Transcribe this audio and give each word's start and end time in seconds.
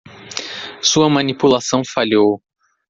Sua 0.81 1.07
manipulação 1.11 1.83
falhou. 1.85 2.41